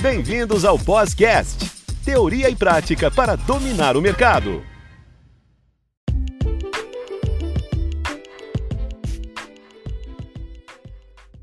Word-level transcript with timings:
Bem-vindos 0.00 0.64
ao 0.64 0.76
Podcast, 0.76 1.70
teoria 2.04 2.50
e 2.50 2.56
prática 2.56 3.10
para 3.10 3.36
dominar 3.36 3.96
o 3.96 4.02
mercado. 4.02 4.62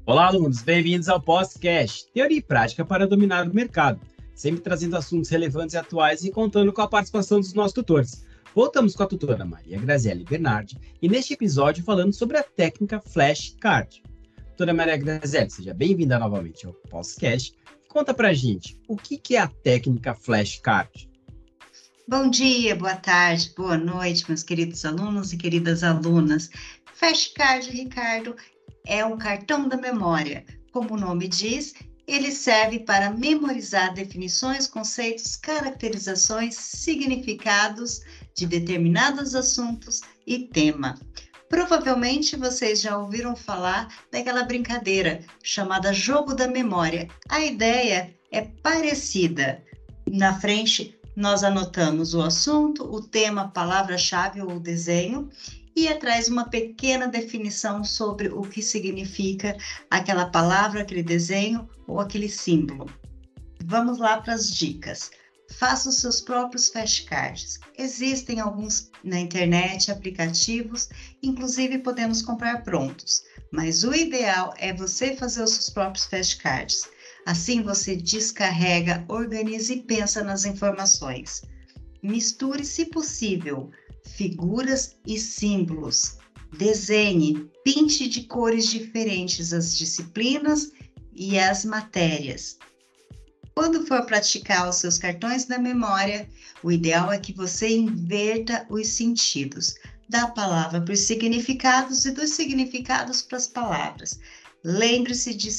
Olá, 0.06 0.28
alunos, 0.28 0.62
bem-vindos 0.62 1.08
ao 1.08 1.22
Podcast, 1.22 2.12
teoria 2.12 2.38
e 2.38 2.42
prática 2.42 2.84
para 2.84 3.08
dominar 3.08 3.48
o 3.48 3.54
mercado, 3.54 4.02
sempre 4.36 4.62
trazendo 4.62 4.98
assuntos 4.98 5.30
relevantes 5.30 5.74
e 5.74 5.78
atuais 5.78 6.24
e 6.24 6.30
contando 6.30 6.74
com 6.74 6.82
a 6.82 6.88
participação 6.88 7.40
dos 7.40 7.54
nossos 7.54 7.74
tutores. 7.74 8.26
Voltamos 8.54 8.96
com 8.96 9.04
a 9.04 9.08
tutora 9.08 9.46
Maria 9.46 9.80
Graziele 9.80 10.26
Bernardi 10.26 10.78
e 11.02 11.08
neste 11.08 11.34
episódio 11.34 11.84
falando 11.84 12.14
sobre 12.14 12.38
a 12.38 12.44
técnica 12.44 13.00
flashcard. 13.00 14.04
Doutora 14.50 14.74
Maria 14.74 14.98
Graziele, 14.98 15.50
seja 15.50 15.74
bem-vinda 15.74 16.20
novamente 16.20 16.68
ao 16.68 16.74
podcast. 16.74 17.56
Conta 17.92 18.14
pra 18.14 18.34
gente, 18.34 18.80
o 18.88 18.96
que, 18.96 19.18
que 19.18 19.36
é 19.36 19.40
a 19.42 19.50
técnica 19.50 20.16
flashcard? 20.16 21.10
Bom 22.08 22.30
dia, 22.30 22.74
boa 22.74 22.96
tarde, 22.96 23.52
boa 23.54 23.78
noite, 23.78 24.24
meus 24.30 24.44
queridos 24.44 24.86
alunos 24.86 25.34
e 25.34 25.38
queridas 25.38 25.84
alunas. 25.84 26.50
Flashcard, 26.94 27.70
Ricardo, 27.70 28.34
é 28.88 29.04
o 29.04 29.18
cartão 29.18 29.68
da 29.68 29.76
memória. 29.76 30.46
Como 30.72 30.94
o 30.94 30.98
nome 30.98 31.28
diz, 31.28 31.74
ele 32.08 32.32
serve 32.32 32.80
para 32.80 33.10
memorizar 33.10 33.94
definições, 33.94 34.68
conceitos, 34.68 35.36
caracterizações, 35.36 36.56
significados 36.56 38.00
de 38.38 38.46
determinados 38.46 39.36
assuntos 39.36 40.00
e 40.26 40.48
tema. 40.48 40.98
Provavelmente 41.52 42.38
vocês 42.38 42.80
já 42.80 42.98
ouviram 42.98 43.36
falar 43.36 43.94
daquela 44.10 44.44
brincadeira 44.44 45.20
chamada 45.44 45.92
jogo 45.92 46.34
da 46.34 46.48
memória. 46.48 47.10
A 47.28 47.42
ideia 47.42 48.16
é 48.32 48.44
parecida. 48.64 49.62
Na 50.10 50.40
frente, 50.40 50.98
nós 51.14 51.44
anotamos 51.44 52.14
o 52.14 52.22
assunto, 52.22 52.86
o 52.86 53.02
tema, 53.02 53.50
palavra-chave 53.50 54.42
ou 54.42 54.62
desenho, 54.62 55.30
e 55.76 55.90
atrás 55.90 56.30
uma 56.30 56.46
pequena 56.46 57.10
definição 57.10 57.84
sobre 57.84 58.30
o 58.30 58.44
que 58.44 58.62
significa 58.62 59.58
aquela 59.90 60.28
palavra, 60.28 60.84
aquele 60.84 61.04
desenho 61.04 61.70
ou 61.86 62.00
aquele 62.00 62.30
símbolo. 62.30 62.90
Vamos 63.66 63.98
lá 63.98 64.22
para 64.22 64.36
as 64.36 64.50
dicas 64.50 65.12
faça 65.52 65.90
os 65.90 65.98
seus 65.98 66.22
próprios 66.22 66.68
flashcards. 66.68 67.60
Existem 67.78 68.40
alguns 68.40 68.90
na 69.04 69.20
internet, 69.20 69.92
aplicativos, 69.92 70.90
inclusive 71.22 71.80
podemos 71.80 72.22
comprar 72.22 72.64
prontos, 72.64 73.24
mas 73.52 73.84
o 73.84 73.94
ideal 73.94 74.54
é 74.58 74.74
você 74.74 75.16
fazer 75.16 75.44
os 75.44 75.52
seus 75.52 75.70
próprios 75.70 76.06
flashcards. 76.06 76.90
Assim 77.26 77.62
você 77.62 77.96
descarrega, 77.96 79.06
organiza 79.08 79.74
e 79.74 79.84
pensa 79.84 80.24
nas 80.24 80.46
informações. 80.46 81.42
Misture, 82.02 82.66
se 82.66 82.86
possível, 82.86 83.70
figuras 84.16 84.96
e 85.06 85.20
símbolos. 85.20 86.18
Desenhe, 86.58 87.50
pinte 87.64 88.08
de 88.10 88.24
cores 88.24 88.66
diferentes 88.66 89.54
as 89.54 89.78
disciplinas 89.78 90.72
e 91.14 91.38
as 91.38 91.64
matérias. 91.64 92.58
Quando 93.54 93.86
for 93.86 94.06
praticar 94.06 94.70
os 94.70 94.78
seus 94.78 94.98
cartões 94.98 95.46
da 95.46 95.60
memória, 95.60 96.28
o 96.64 96.72
ideal 96.72 97.12
é 97.12 97.20
que 97.20 97.34
você 97.34 97.70
inverta 97.70 98.66
os 98.70 98.88
sentidos 98.88 99.76
da 100.08 100.28
palavra 100.28 100.82
para 100.82 100.94
os 100.94 101.02
significados 101.02 102.06
e 102.06 102.12
dos 102.12 102.32
significados 102.32 103.22
para 103.22 103.38
as 103.38 103.48
palavras. 103.48 104.20
Lembre-se 104.64 105.34
de, 105.34 105.50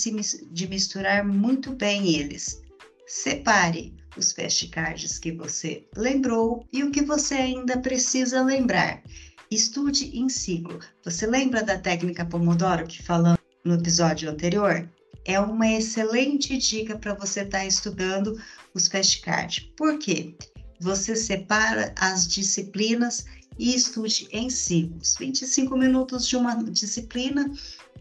de 0.50 0.68
misturar 0.68 1.24
muito 1.24 1.72
bem 1.72 2.14
eles. 2.14 2.62
Separe 3.06 3.94
os 4.16 4.32
flashcards 4.32 5.18
que 5.18 5.32
você 5.32 5.86
lembrou 5.96 6.66
e 6.72 6.84
o 6.84 6.90
que 6.90 7.02
você 7.02 7.34
ainda 7.34 7.78
precisa 7.78 8.42
lembrar. 8.42 9.02
Estude 9.50 10.16
em 10.16 10.28
ciclo. 10.28 10.78
Você 11.04 11.26
lembra 11.26 11.62
da 11.62 11.78
técnica 11.78 12.24
Pomodoro 12.24 12.86
que 12.86 13.02
falamos 13.02 13.40
no 13.64 13.74
episódio 13.74 14.30
anterior? 14.30 14.88
É 15.24 15.38
uma 15.38 15.68
excelente 15.68 16.56
dica 16.58 16.98
para 16.98 17.14
você 17.14 17.42
estar 17.42 17.58
tá 17.58 17.66
estudando 17.66 18.40
os 18.74 18.88
flashcards. 18.88 19.64
Por 19.76 19.98
quê? 19.98 20.34
Você 20.80 21.14
separa 21.14 21.94
as 21.96 22.26
disciplinas 22.26 23.24
e 23.58 23.74
estude 23.74 24.28
em 24.32 24.50
ciclos. 24.50 25.16
25 25.18 25.76
minutos 25.76 26.26
de 26.26 26.36
uma 26.36 26.54
disciplina, 26.64 27.50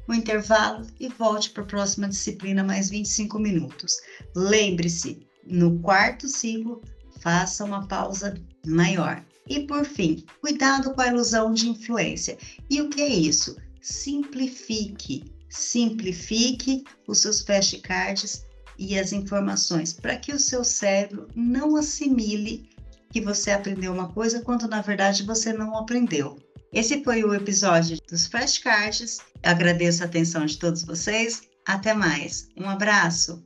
um 0.07 0.13
intervalo 0.13 0.87
e 0.99 1.07
volte 1.09 1.51
para 1.51 1.63
a 1.63 1.67
próxima 1.67 2.07
disciplina 2.07 2.63
mais 2.63 2.89
25 2.89 3.37
minutos. 3.37 3.97
Lembre-se, 4.35 5.27
no 5.45 5.79
quarto 5.79 6.27
ciclo, 6.27 6.81
faça 7.21 7.63
uma 7.63 7.87
pausa 7.87 8.33
maior. 8.65 9.23
E 9.47 9.61
por 9.61 9.85
fim, 9.85 10.23
cuidado 10.39 10.93
com 10.93 11.01
a 11.01 11.07
ilusão 11.07 11.53
de 11.53 11.69
influência. 11.69 12.37
E 12.69 12.81
o 12.81 12.89
que 12.89 13.01
é 13.01 13.09
isso? 13.09 13.57
Simplifique 13.81 15.25
simplifique 15.51 16.84
os 17.07 17.19
seus 17.19 17.41
flashcards 17.41 18.45
e 18.79 18.97
as 18.97 19.12
informações 19.12 19.94
para 19.94 20.16
que 20.16 20.34
o 20.34 20.39
seu 20.39 20.63
cérebro 20.63 21.28
não 21.35 21.75
assimile 21.75 22.69
que 23.12 23.22
você 23.22 23.51
aprendeu 23.51 23.94
uma 23.94 24.07
coisa 24.09 24.41
quando 24.41 24.67
na 24.67 24.81
verdade 24.81 25.23
você 25.23 25.53
não 25.53 25.78
aprendeu. 25.78 26.40
Esse 26.73 27.03
foi 27.03 27.23
o 27.23 27.34
episódio 27.34 27.97
dos 28.09 28.25
flashcards. 28.28 29.17
Eu 29.44 29.51
agradeço 29.51 30.01
a 30.01 30.06
atenção 30.06 30.45
de 30.45 30.57
todos 30.57 30.84
vocês. 30.84 31.44
Até 31.67 31.94
mais. 31.94 32.47
Um 32.57 32.69
abraço. 32.69 33.44